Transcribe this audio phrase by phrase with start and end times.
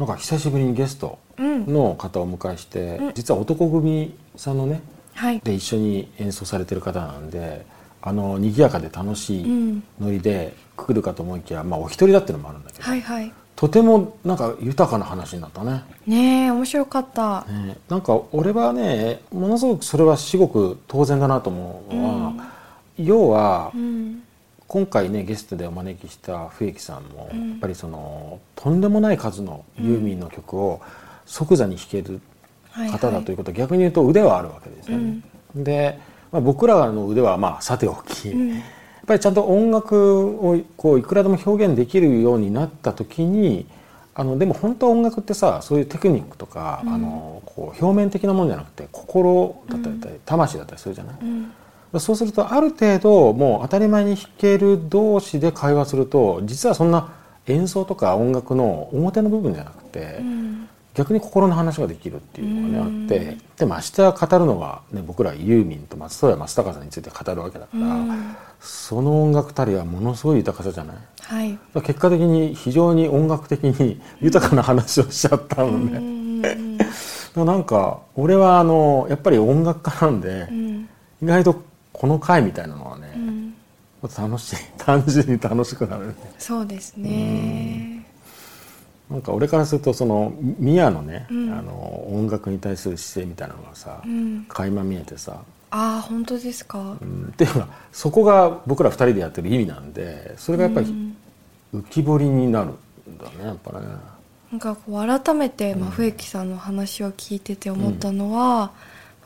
[0.00, 4.80] なんか久しぶりにゲストの方をお迎えして、実は男組さんのね
[5.12, 5.40] はい。
[5.40, 7.66] で一緒に演奏されてる方なんで
[8.00, 13.30] あの賑やかで楽しいノリで来るかと思いきや、まあお一人だっていうのもあるんだけど、はいはい。
[13.56, 15.82] とてもなんか豊かな話になったね。
[16.06, 17.44] ねえ面白かった。
[17.44, 22.32] ねなんか俺はねものすごくそれは至極当然だなと思うのは、
[22.96, 24.22] 要はうん
[24.70, 30.80] 今回ねゲストでお招きした笛木さんも、やっぱりそのとんでもない数のユーミンの曲を
[31.26, 32.20] 即座に弾ける
[32.70, 35.22] はい方だということは逆に言うと腕はあるわけですよね。
[35.56, 35.98] で、
[36.30, 38.36] まあ、僕らの腕はまあさておき、やっ
[39.08, 43.66] ぱりちゃんと音楽をこういくらでも表現できるようになった時に
[44.14, 51.16] あのでも本当は音楽ってさそういうテクニックとか、あのこう表面的なものじゃなくて心だったり、魂だったりするじゃない、
[51.98, 57.12] そうするとある程度もう当たり前に弾ける同士で会話すると実はそんな
[57.46, 60.20] 演奏とか音楽の表の部分じゃなくて、
[60.94, 67.96] 逆に心の話ができるっていうのがねあってでましてや語るのは、ね、僕らユーミンと松任谷正隆さんについて語るわけだから、
[68.60, 70.96] その音楽たりはものすごい豊かさじゃない？
[71.22, 71.58] はい。
[71.82, 76.42] 結果的に非常に音楽的に 豊かな話をしちゃったのね。
[76.42, 76.54] だ
[76.88, 76.94] か
[77.36, 80.48] らなんか俺はあのやっぱり音楽家なんで、
[81.22, 81.62] 意外と
[82.00, 83.12] この回みたいなのはね、
[84.16, 86.14] 楽しい 単純に楽しくなるね。
[86.38, 88.06] そうですね。
[89.10, 94.02] なんか俺からするとそのミアのね、あの音楽に対する姿勢みたいなのがさ、
[94.48, 96.78] 垣間見えてさ、ああ本当ですか？
[96.78, 97.28] うん。
[97.32, 100.86] っていうかそこが僕ら二人でやってる意味なんでそれがやっぱり
[101.74, 103.86] 浮き彫りになるんだねやっぱね。
[104.52, 108.70] なんかこう改めて、まあ、笛木さんの話を聞いてて思ったのは、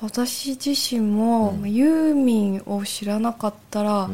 [0.04, 4.10] 私自身も、まあユーミンを知らなかったら、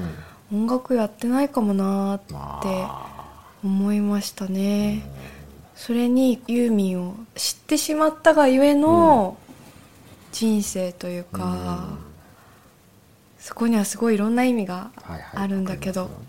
[0.52, 2.86] 音楽やってないかもなーって
[3.64, 5.02] 思いましたね、
[5.74, 9.36] それにユーミンを知ってしまったがゆえの
[10.30, 11.88] 人生というか、
[13.41, 16.27] そこにはすごいいろんな意味がはいはいあるんだけど、わかやっり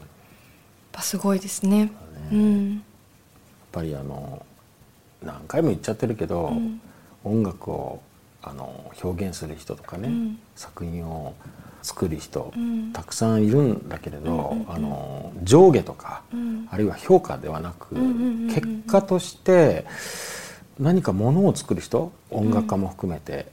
[0.00, 0.92] ます。
[0.92, 1.92] ぱすごいですね。
[2.32, 2.74] うん。
[2.74, 2.82] やっ
[3.70, 4.44] ぱりあの
[5.22, 6.52] 何回も言っちゃってるけど、
[7.22, 8.02] 音楽を
[8.42, 10.38] あの表現する人とかね、ん。
[10.54, 11.34] 作品を
[11.82, 12.92] 作る人、ん。
[12.92, 16.68] たくさんいるんだけれど、あの上下とか、ん。
[16.70, 19.84] あるいは評価ではなく、んうんうん結果として
[20.78, 23.46] 何かものを作る人音楽家も含めて、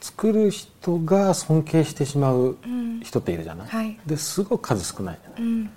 [0.00, 2.56] 作る人が尊敬してしまう
[3.02, 3.98] 人っているじゃない、はい。
[4.04, 5.42] ですごく数少ないじゃない？
[5.42, 5.70] うん。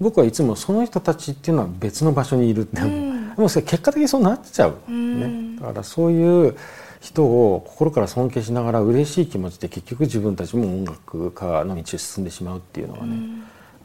[0.00, 3.34] 僕はいつもその人たちっていうのは別の場所にいるって、ん。
[3.34, 5.54] でもそれ結果的にそうなっちゃう、ん。
[5.54, 6.56] ね、だからそういう
[7.00, 13.16] 人を心から尊敬しながら嬉しい気持ちで結局自分たちも音楽家の道を進んでしまうっていうのはね、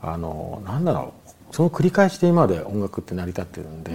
[0.01, 3.91] あのなんだろうその繰り返しで今まで音楽って成り立ってるんで、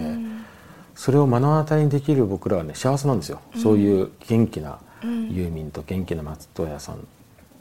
[0.94, 7.06] それを目の当たりにできる僕らはね幸せなんですよ、そういう元気なユーミンと元気な松任谷さん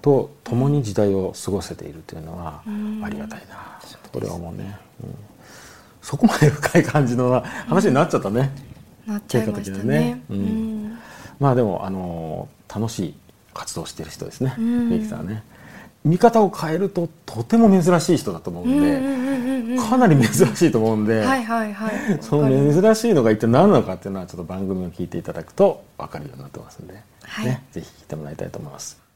[0.02, 2.64] と共に時代を過ごせているというのは
[3.04, 3.78] ありがたいな。
[4.04, 5.16] とこれは思うね、うん。
[6.02, 8.56] そこまで深い感じの話になっちゃったね、
[9.06, 9.84] なっちゃいましたね。
[9.84, 10.24] ね。
[10.30, 10.79] うん
[11.40, 13.16] まあでもあの楽しい
[13.54, 14.56] 活動をしている人ですね。
[14.58, 14.90] ん。
[14.90, 15.44] ミキさんはね。
[16.06, 21.94] 見方を変えるととても珍しい人だと思うんで、かなり珍しいと思うんで、はいはいはい。
[22.22, 27.46] その珍しいのが一体何なのかっていうのはちょっと番組を聞いていただくと分かるようになってますんで、はい。
[27.46, 29.09] ね、ぜひ聞いてもらいたいと思います。